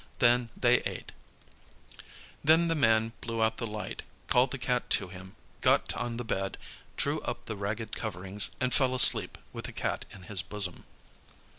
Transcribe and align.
Then 0.17 0.49
they 0.57 0.77
ate. 0.79 1.11
Then 2.43 2.69
the 2.69 2.73
man 2.73 3.13
blew 3.21 3.43
out 3.43 3.57
the 3.57 3.67
light, 3.67 4.01
called 4.27 4.49
the 4.49 4.57
Cat 4.57 4.89
to 4.89 5.09
him, 5.09 5.35
got 5.61 5.93
on 5.93 6.17
the 6.17 6.23
bed, 6.25 6.57
drew 6.97 7.19
up 7.21 7.45
the 7.45 7.55
ragged 7.55 7.95
coverings, 7.95 8.49
and 8.59 8.73
fell 8.73 8.95
asleep 8.95 9.37
with 9.53 9.65
the 9.65 9.71
Cat 9.71 10.05
in 10.09 10.23
his 10.23 10.41
bosom. 10.41 10.85